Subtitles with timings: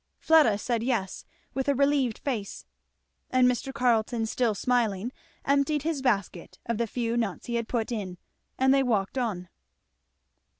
[0.17, 2.65] Fleda said yes, with a relieved face,
[3.29, 3.71] and Mr.
[3.71, 5.11] Carleton still smiling
[5.45, 8.17] emptied his basket of the few nuts he had put in,
[8.57, 9.47] and they walked on.